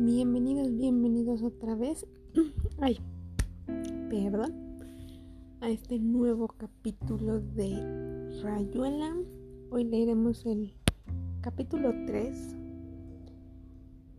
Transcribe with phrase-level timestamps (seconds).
[0.00, 2.06] Bienvenidos, bienvenidos otra vez.
[2.78, 3.00] Ay,
[4.08, 4.54] perdón.
[5.60, 9.16] A este nuevo capítulo de Rayuela.
[9.70, 10.72] Hoy leeremos el
[11.40, 12.56] capítulo 3.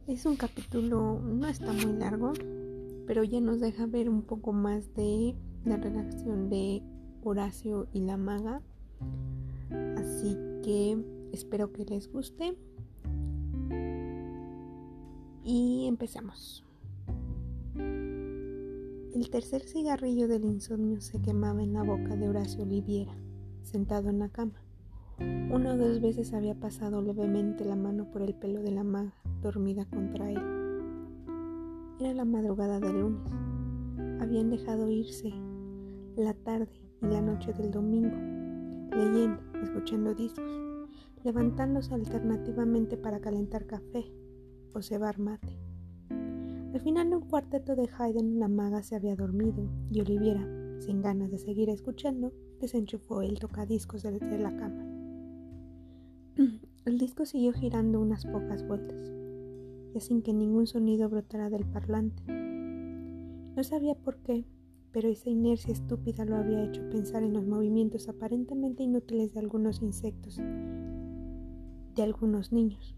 [0.07, 2.33] Es un capítulo, no está muy largo,
[3.07, 5.33] pero ya nos deja ver un poco más de
[5.63, 6.83] la relación de
[7.23, 8.61] Horacio y la maga.
[9.95, 11.01] Así que
[11.31, 12.57] espero que les guste
[15.51, 16.63] y empezamos.
[17.75, 23.13] El tercer cigarrillo del insomnio se quemaba en la boca de Horacio Oliviera,
[23.63, 24.61] sentado en la cama.
[25.17, 29.15] Una o dos veces había pasado levemente la mano por el pelo de la maga,
[29.41, 30.39] dormida contra él.
[31.99, 33.31] Era la madrugada del lunes.
[34.21, 35.33] Habían dejado irse
[36.15, 38.15] la tarde y la noche del domingo,
[38.95, 40.61] leyendo, escuchando discos,
[41.23, 44.05] levantándose alternativamente para calentar café
[44.73, 45.57] o cebar mate.
[46.73, 50.47] Al final de un cuarteto de Haydn, la maga se había dormido y Oliviera,
[50.79, 52.31] sin ganas de seguir escuchando,
[52.61, 54.85] desenchufó el tocadiscos desde la cama.
[56.85, 59.11] El disco siguió girando unas pocas vueltas,
[59.93, 62.23] y sin que ningún sonido brotara del parlante.
[62.27, 64.45] No sabía por qué,
[64.91, 69.81] pero esa inercia estúpida lo había hecho pensar en los movimientos aparentemente inútiles de algunos
[69.81, 72.95] insectos, de algunos niños.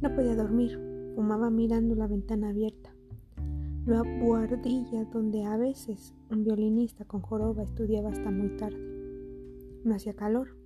[0.00, 0.78] No podía dormir,
[1.14, 2.94] fumaba mirando la ventana abierta.
[3.84, 8.78] La buhardilla donde a veces un violinista con joroba estudiaba hasta muy tarde.
[9.84, 10.56] No hacía calor,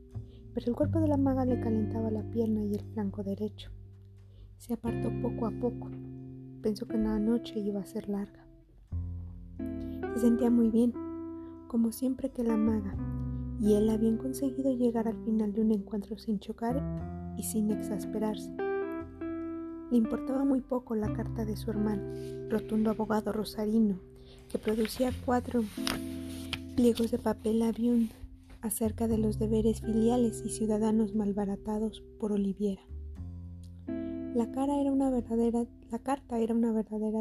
[0.52, 3.70] pero el cuerpo de la maga le calentaba la pierna y el flanco derecho.
[4.56, 5.90] Se apartó poco a poco.
[6.62, 8.46] Pensó que la noche iba a ser larga.
[10.14, 10.92] Se sentía muy bien,
[11.66, 12.96] como siempre que la maga
[13.60, 16.80] y él habían conseguido llegar al final de un encuentro sin chocar
[17.36, 18.63] y sin exasperarse.
[19.94, 22.02] Le importaba muy poco la carta de su hermano,
[22.50, 24.00] rotundo abogado rosarino,
[24.48, 25.62] que producía cuatro
[26.74, 28.10] pliegos de papel avión
[28.60, 32.82] acerca de los deberes filiales y ciudadanos malbaratados por Oliviera.
[34.34, 37.20] La, cara era una verdadera, la carta era una verdadera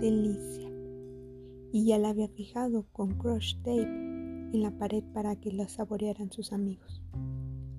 [0.00, 0.70] delicia
[1.72, 6.32] y ya la había fijado con crush tape en la pared para que la saborearan
[6.32, 7.02] sus amigos.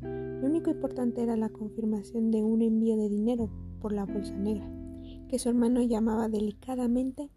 [0.03, 3.49] Lo único importante era la confirmación de un envío de dinero
[3.79, 4.69] por la bolsa negra,
[5.27, 7.29] que su hermano llamaba delicadamente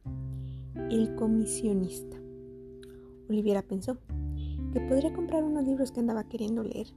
[0.90, 2.16] el comisionista.
[3.28, 3.98] Oliviera pensó
[4.72, 6.88] que podría comprar unos libros que andaba queriendo leer,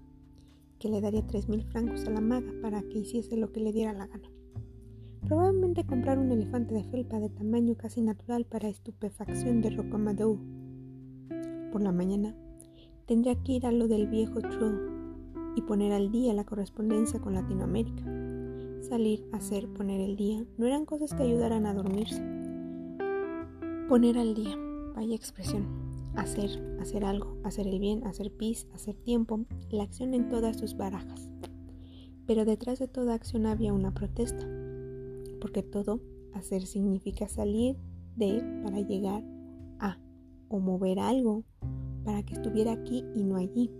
[0.79, 3.71] que le daría tres mil francos a la maga para que hiciese lo que le
[3.71, 4.29] diera la gana.
[5.27, 10.37] Probablemente comprar un elefante de felpa de tamaño casi natural para estupefacción de Rocamadour.
[11.71, 12.35] Por la mañana
[13.05, 14.91] tendría que ir a lo del viejo True
[15.55, 18.03] y poner al día la correspondencia con Latinoamérica
[18.93, 22.21] salir, hacer, poner el día, no eran cosas que ayudaran a dormirse.
[23.89, 24.55] Poner al día,
[24.93, 25.65] vaya expresión.
[26.13, 30.77] Hacer, hacer algo, hacer el bien, hacer pis, hacer tiempo, la acción en todas sus
[30.77, 31.27] barajas.
[32.27, 34.47] Pero detrás de toda acción había una protesta,
[35.41, 35.99] porque todo
[36.35, 37.75] hacer significa salir
[38.15, 39.23] de para llegar
[39.79, 39.97] a,
[40.49, 41.45] o mover algo
[42.05, 43.71] para que estuviera aquí y no allí,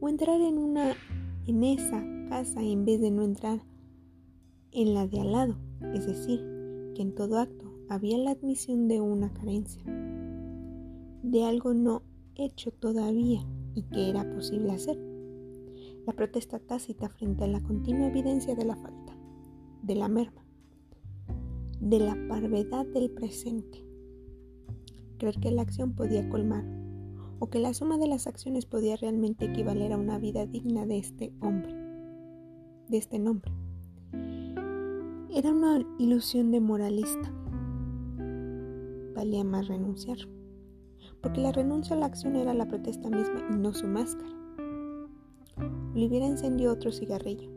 [0.00, 0.96] o entrar en una
[1.46, 3.60] en esa casa en vez de no entrar
[4.74, 5.56] en la de al lado,
[5.94, 6.40] es decir,
[6.94, 9.82] que en todo acto había la admisión de una carencia,
[11.22, 12.02] de algo no
[12.34, 14.98] hecho todavía y que era posible hacer.
[16.06, 19.16] La protesta tácita frente a la continua evidencia de la falta,
[19.82, 20.44] de la merma,
[21.80, 23.86] de la parvedad del presente.
[25.18, 26.64] Creer que la acción podía colmar
[27.38, 30.98] o que la suma de las acciones podía realmente equivaler a una vida digna de
[30.98, 31.74] este hombre,
[32.88, 33.52] de este nombre.
[35.36, 37.34] Era una ilusión de moralista.
[39.16, 40.16] Valía más renunciar,
[41.20, 44.30] porque la renuncia a la acción era la protesta misma y no su máscara.
[45.92, 47.50] Oliviera encendió otro cigarrillo,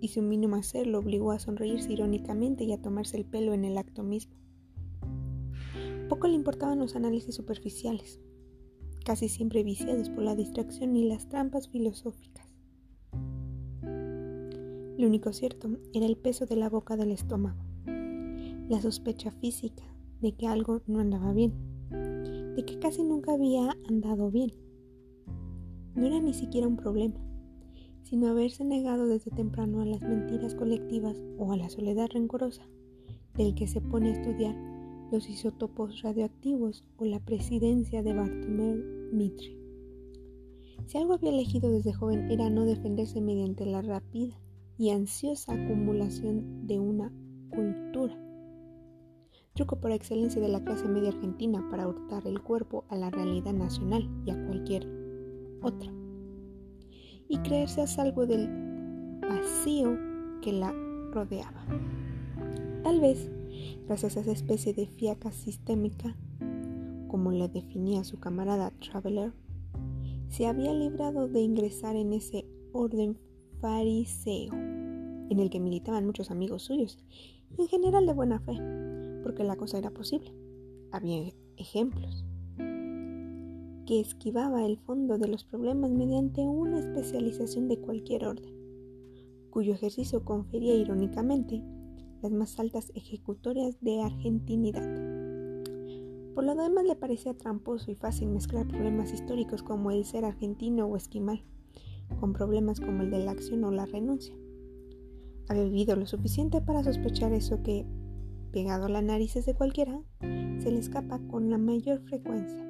[0.00, 3.66] y su mínimo hacer lo obligó a sonreírse irónicamente y a tomarse el pelo en
[3.66, 4.34] el acto mismo.
[6.08, 8.18] Poco le importaban los análisis superficiales,
[9.04, 12.31] casi siempre viciados por la distracción y las trampas filosóficas.
[15.02, 17.60] Lo único cierto era el peso de la boca del estómago,
[18.68, 19.82] la sospecha física
[20.20, 21.52] de que algo no andaba bien,
[22.54, 24.52] de que casi nunca había andado bien.
[25.96, 27.16] No era ni siquiera un problema,
[28.04, 32.62] sino haberse negado desde temprano a las mentiras colectivas o a la soledad rencorosa
[33.34, 34.54] del que se pone a estudiar
[35.10, 38.76] los isótopos radioactivos o la presidencia de Bartomeu
[39.12, 39.58] Mitre.
[40.86, 44.38] Si algo había elegido desde joven era no defenderse mediante la rápida
[44.82, 47.12] y ansiosa acumulación de una
[47.50, 48.18] cultura.
[49.54, 53.52] Truco por excelencia de la clase media argentina para hurtar el cuerpo a la realidad
[53.52, 54.88] nacional y a cualquier
[55.62, 55.88] otra.
[57.28, 59.96] Y creerse a salvo del vacío
[60.40, 60.72] que la
[61.12, 61.64] rodeaba.
[62.82, 63.30] Tal vez,
[63.86, 66.16] gracias a esa especie de fiaca sistémica,
[67.06, 69.32] como le definía su camarada Traveler,
[70.28, 73.16] se había librado de ingresar en ese orden
[73.60, 74.71] fariseo,
[75.32, 76.98] en el que militaban muchos amigos suyos,
[77.58, 78.58] en general de buena fe,
[79.22, 80.32] porque la cosa era posible.
[80.90, 82.24] Había ejemplos
[83.86, 88.54] que esquivaba el fondo de los problemas mediante una especialización de cualquier orden,
[89.50, 91.62] cuyo ejercicio confería irónicamente
[92.22, 94.86] las más altas ejecutorias de argentinidad.
[96.34, 100.86] Por lo demás le parecía tramposo y fácil mezclar problemas históricos como el ser argentino
[100.86, 101.42] o esquimal,
[102.20, 104.34] con problemas como el de la acción o la renuncia.
[105.52, 107.84] Había vivido lo suficiente para sospechar eso que,
[108.52, 112.66] pegado a las narices de cualquiera, se le escapa con la mayor frecuencia,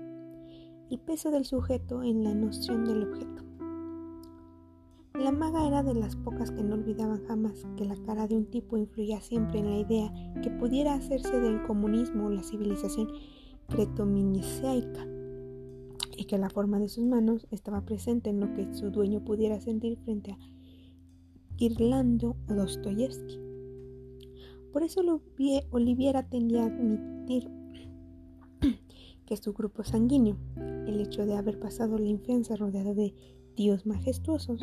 [0.90, 3.44] el peso del sujeto en la noción del objeto.
[5.14, 8.46] La maga era de las pocas que no olvidaban jamás que la cara de un
[8.46, 10.12] tipo influía siempre en la idea
[10.43, 13.06] que pudiera hacerse del comunismo o la civilización
[13.69, 15.06] pretominiceica
[16.17, 19.61] y que la forma de sus manos estaba presente en lo que su dueño pudiera
[19.61, 20.38] sentir frente a
[21.62, 23.38] Irlando o Dostoyevsky.
[24.73, 25.00] Por eso
[25.70, 27.49] Oliviera tendía a admitir
[29.26, 33.14] que su grupo sanguíneo, el hecho de haber pasado la infancia rodeado de
[33.55, 34.61] tíos majestuosos,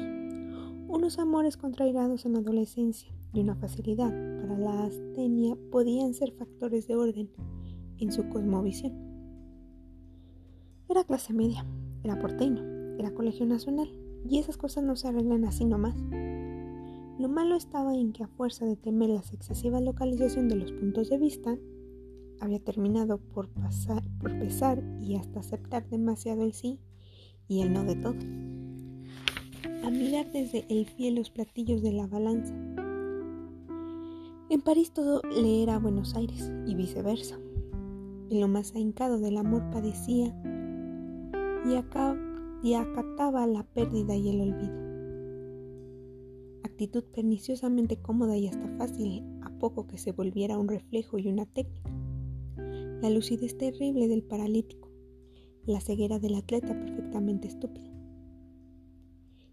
[0.90, 4.12] unos amores contrairados en la adolescencia y una facilidad
[4.42, 7.30] para la astenia podían ser factores de orden
[7.98, 8.92] en su cosmovisión.
[10.90, 11.66] Era clase media,
[12.04, 12.62] era porteño,
[12.98, 13.90] era colegio nacional,
[14.28, 15.96] y esas cosas no se arreglan así nomás.
[17.20, 21.10] Lo malo estaba en que a fuerza de temer la excesiva localización de los puntos
[21.10, 21.58] de vista,
[22.40, 23.50] había terminado por,
[24.40, 26.80] pesar y hasta aceptar demasiado el sí
[27.50, 28.16] y el no de todo.
[29.84, 32.54] A mirar desde el fiel los platillos de la balanza.
[34.50, 37.38] En París todo le era Buenos Aires y viceversa
[38.30, 40.34] en lo más ahincado del amor padecía
[42.64, 44.89] y acataba la pérdida y el olvido.
[46.80, 51.46] Actitud perniciosamente cómoda y hasta fácil a poco que se volviera un reflejo y una
[51.46, 51.92] técnica.
[53.02, 54.90] La lucidez terrible del paralítico,
[55.66, 57.92] la ceguera del atleta perfectamente estúpido.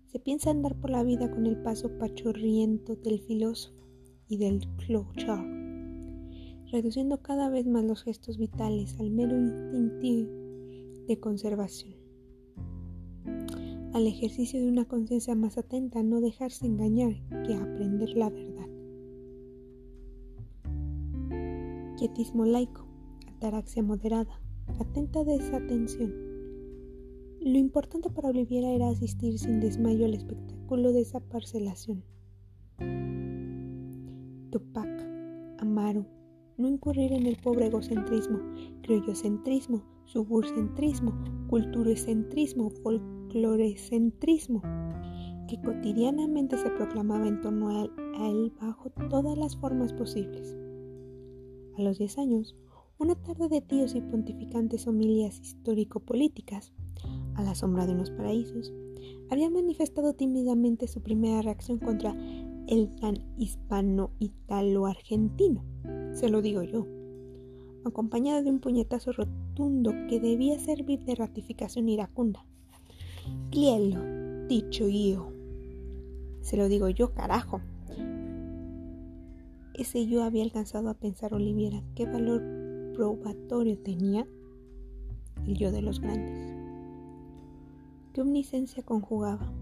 [0.07, 3.89] Se piensa andar por la vida con el paso pachorriento del filósofo
[4.29, 5.49] y del clochard
[6.71, 10.31] reduciendo cada vez más los gestos vitales al mero instintivo
[11.09, 11.96] de conservación,
[13.97, 17.15] al ejercicio de una conciencia más atenta no dejarse engañar
[17.47, 18.69] que a aprender la verdad.
[21.97, 22.87] Quietismo laico,
[23.27, 24.39] ataraxia moderada,
[24.79, 26.13] atenta desatención.
[27.41, 32.05] Lo importante para Oliviera era asistir sin desmayo al espectáculo de esa parcelación.
[34.51, 34.91] Tupac,
[35.57, 36.05] Amaro,
[36.59, 38.41] no incurrir en el pobre egocentrismo,
[38.83, 41.19] criollo-centrismo, suburcentrismo,
[41.49, 42.71] culturocentrismo,
[43.37, 44.63] folclorecentrismo,
[45.49, 47.85] que cotidianamente se proclamaba en torno a
[48.29, 50.57] él bajo todas las formas posibles.
[51.77, 52.57] A los 10 años,
[52.99, 56.73] una tarde de tíos y pontificantes homilías histórico-políticas,
[57.35, 58.73] a la sombra de unos paraísos,
[59.31, 62.17] había manifestado tímidamente su primera reacción contra
[62.67, 65.63] el tan hispano-italo-argentino
[66.15, 66.87] se lo digo yo,
[67.85, 72.47] acompañada de un puñetazo rotundo que debía servir de ratificación iracunda.
[73.51, 75.33] Glielo, dicho yo.
[76.41, 77.61] Se lo digo yo, carajo.
[79.75, 82.43] Ese yo había alcanzado a pensar Oliviera qué valor
[82.95, 84.27] probatorio tenía
[85.47, 86.55] el yo de los grandes.
[88.13, 89.53] Qué omniscencia conjugaba.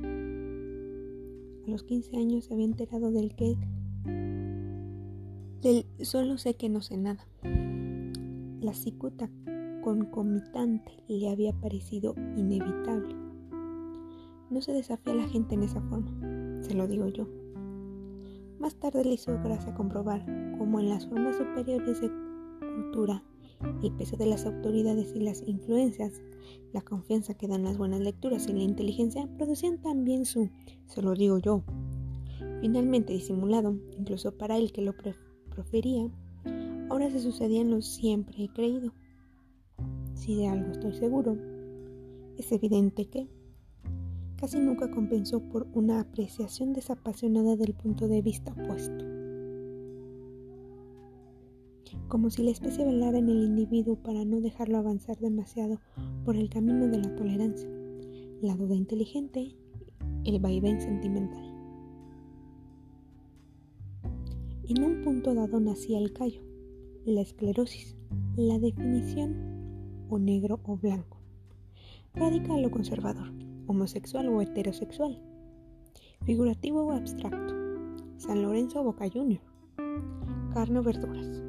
[0.00, 3.56] A los 15 años se había enterado del que
[6.00, 7.26] solo sé que no sé nada.
[8.60, 9.28] La cicuta
[9.82, 13.14] concomitante le había parecido inevitable.
[14.50, 17.26] No se desafía a la gente en esa forma, se lo digo yo.
[18.58, 20.24] Más tarde le hizo gracia comprobar
[20.58, 22.10] cómo en las formas superiores de
[22.60, 23.22] cultura,
[23.82, 26.22] el peso de las autoridades y las influencias,
[26.72, 30.50] la confianza que dan las buenas lecturas y la inteligencia producían también su,
[30.86, 31.62] se lo digo yo,
[32.60, 34.94] finalmente disimulado, incluso para el que lo
[35.50, 36.08] profería,
[36.88, 38.92] ahora se sucedían lo siempre he creído.
[40.28, 41.38] De algo estoy seguro,
[42.36, 43.28] es evidente que,
[44.36, 49.06] casi nunca compensó por una apreciación desapasionada del punto de vista opuesto.
[52.08, 55.80] Como si la especie velara en el individuo para no dejarlo avanzar demasiado
[56.26, 57.70] por el camino de la tolerancia,
[58.42, 59.56] la duda inteligente,
[60.26, 61.54] el vaivén sentimental.
[64.68, 66.42] En un punto dado nacía el callo,
[67.06, 67.96] la esclerosis,
[68.36, 69.57] la definición
[70.08, 71.18] o negro o blanco,
[72.14, 73.32] radical o conservador,
[73.66, 75.20] homosexual o heterosexual,
[76.24, 77.54] figurativo o abstracto,
[78.16, 79.42] San Lorenzo o Boca Junior,
[80.52, 81.42] carne o verduras,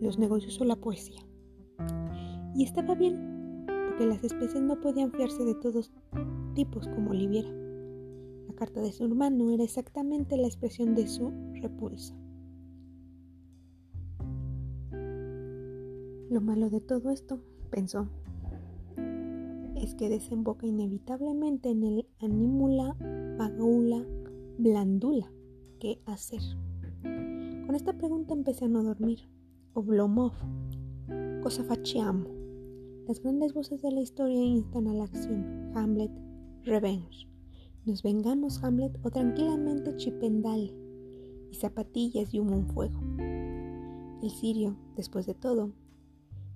[0.00, 1.22] los negocios o la poesía.
[2.54, 5.92] Y estaba bien, porque las especies no podían fiarse de todos
[6.54, 7.50] tipos como Oliviera.
[8.48, 12.14] La carta de su hermano era exactamente la expresión de su repulsa.
[16.30, 18.08] Lo malo de todo esto, pensó,
[19.82, 22.96] es que desemboca inevitablemente en el anímula,
[23.38, 24.04] pagaula,
[24.58, 25.30] blandula.
[25.78, 26.40] ¿Qué hacer?
[27.02, 29.20] Con esta pregunta empecé a no dormir.
[29.74, 30.32] Oblomov.
[31.42, 32.26] Cosa facciamo.
[33.06, 35.70] Las grandes voces de la historia instan a la acción.
[35.74, 36.10] Hamlet.
[36.64, 37.28] Revenge.
[37.86, 40.74] Nos vengamos, Hamlet, o tranquilamente chipendale.
[41.50, 43.00] Y zapatillas y humo en fuego.
[44.22, 45.72] El sirio, después de todo,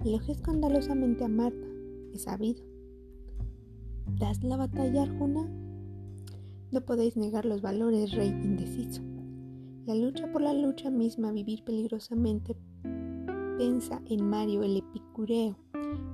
[0.04, 1.66] elogió escandalosamente a Marta,
[2.12, 2.64] es sabido.
[4.18, 5.48] ¿Das la batalla, Arjuna?
[6.70, 9.02] No podéis negar los valores, rey indeciso.
[9.86, 12.56] La lucha por la lucha misma, vivir peligrosamente
[13.58, 15.56] Pensa en Mario el Epicureo,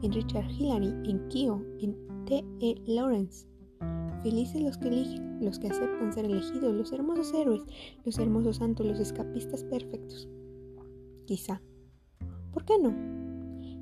[0.03, 2.45] en Richard Hillary, en Kio, en T.
[2.61, 2.75] E.
[2.87, 3.47] Lawrence.
[4.23, 7.63] Felices los que eligen, los que aceptan ser elegidos, los hermosos héroes,
[8.05, 10.29] los hermosos santos, los escapistas perfectos.
[11.27, 11.63] Quizá.
[12.53, 13.18] ¿Por qué no?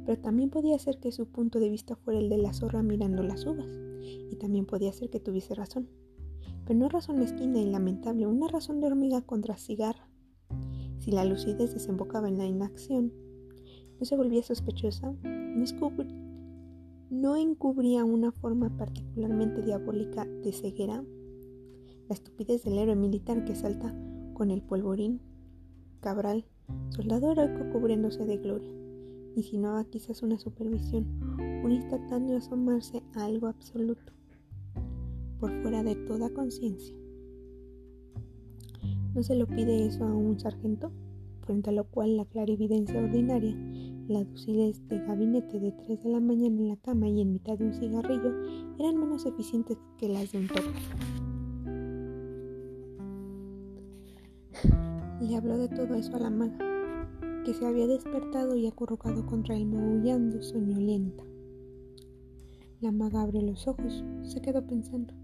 [0.07, 3.25] Pero también podía ser que su punto de vista fuera el de la zorra mirando
[3.25, 3.69] las uvas.
[4.31, 5.89] Y también podía ser que tuviese razón.
[6.65, 10.09] Pero no razón mezquina y lamentable, una razón de hormiga contra cigarra.
[10.99, 13.13] Si la lucidez desembocaba en la inacción,
[13.99, 15.15] no se volvía sospechosa,
[17.11, 21.05] no, encubría una forma particularmente diabólica de ceguera,
[22.09, 23.95] la estupidez del héroe militar que salta
[24.35, 25.21] con el polvorín,
[26.01, 26.45] Cabral,
[26.91, 28.86] soldado heroico cubriéndose de gloria,
[29.37, 31.07] insinuaba quizás una supervisión,
[31.65, 34.13] un instantáneo asomarse a algo absoluto,
[35.39, 36.95] por fuera de toda conciencia.
[39.15, 40.91] ¿No se lo pide eso a un sargento?
[41.47, 43.57] frente a lo cual la clarividencia ordinaria,
[44.09, 47.57] la lucidez de gabinete de 3 de la mañana en la cama y en mitad
[47.57, 48.35] de un cigarrillo
[48.79, 50.61] eran menos eficientes que las de un toque.
[55.21, 56.59] Le habló de todo eso a la maga,
[57.47, 61.23] que se había despertado y acurrucado contra él maullando soñolienta.
[62.81, 65.15] La maga abrió los ojos, se quedó pensando.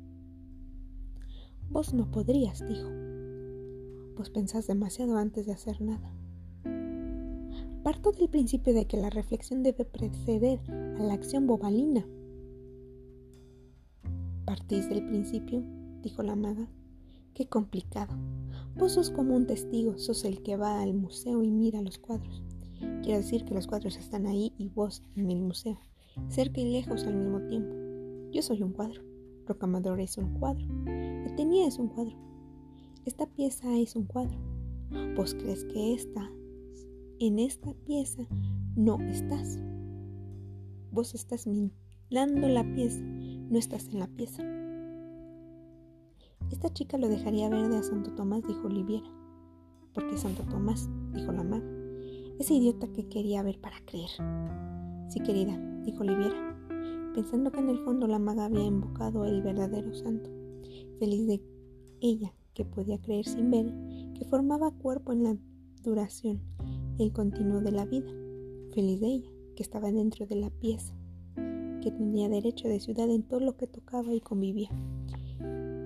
[1.68, 2.88] Vos no podrías, dijo.
[4.16, 6.14] Vos pensás demasiado antes de hacer nada.
[7.82, 12.06] Parto del principio de que la reflexión debe preceder a la acción bobalina.
[14.44, 15.64] ¿Partís del principio?
[16.02, 16.68] dijo la maga.
[17.34, 18.14] Qué complicado.
[18.76, 22.42] Vos sos como un testigo, sos el que va al museo y mira los cuadros.
[23.02, 25.78] Quiero decir que los cuadros están ahí y vos en el museo,
[26.28, 27.74] cerca y lejos al mismo tiempo.
[28.32, 29.02] Yo soy un cuadro.
[29.46, 30.66] Rocamador es un cuadro.
[31.26, 32.16] Etenia es un cuadro.
[33.06, 34.38] Esta pieza es un cuadro.
[35.16, 36.30] ¿Vos crees que esta,
[37.18, 38.26] en esta pieza,
[38.76, 39.58] no estás?
[40.90, 44.42] Vos estás mirando la pieza, no estás en la pieza.
[46.52, 49.06] Esta chica lo dejaría verde a Santo Tomás, dijo Oliviera.
[49.94, 51.66] Porque Santo Tomás, dijo la maga.
[52.38, 54.10] Ese idiota que quería ver para creer.
[55.08, 56.54] Sí, querida, dijo Oliviera,
[57.14, 60.30] pensando que en el fondo la maga había invocado el verdadero santo,
[60.98, 61.42] feliz de
[62.00, 63.72] ella que podía creer sin ver,
[64.14, 65.36] que formaba cuerpo en la
[65.82, 66.42] duración,
[66.98, 68.12] el continuo de la vida,
[68.74, 70.94] feliz de ella, que estaba dentro de la pieza,
[71.34, 74.68] que tenía derecho de ciudad en todo lo que tocaba y convivía.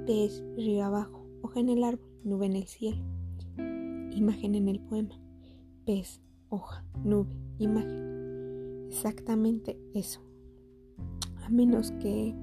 [0.06, 3.02] Pez, río abajo, hoja en el árbol, nube en el cielo,
[4.12, 5.20] imagen en el poema,
[5.84, 8.86] pez, hoja, nube, imagen.
[8.86, 10.20] Exactamente eso.
[11.44, 12.36] A menos que...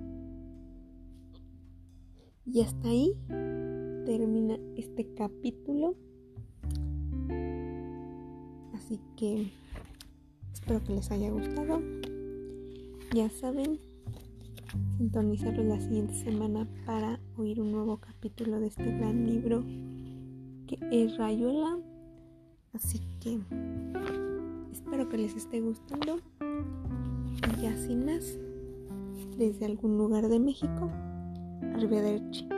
[2.46, 3.14] Y hasta ahí
[4.06, 5.96] termina este capítulo.
[8.74, 9.54] Así que
[10.52, 11.82] espero que les haya gustado.
[13.16, 13.80] Ya saben,
[14.98, 19.64] sintonizarlos la siguiente semana para oír un nuevo capítulo de este gran libro
[20.68, 21.78] que es Rayuela.
[22.74, 23.40] Así que
[24.72, 26.20] espero que les esté gustando.
[27.58, 28.38] Y ya sin más,
[29.38, 30.90] desde algún lugar de México
[31.76, 32.53] Arrivederci.